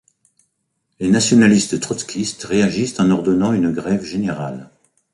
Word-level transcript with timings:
Les 0.99 1.11
nationalistes 1.11 1.79
trotskystes 1.79 2.45
réagissent 2.45 2.99
en 2.99 3.11
ordonnant 3.11 3.53
une 3.53 3.71
grève 3.71 4.01
générale. 4.03 4.71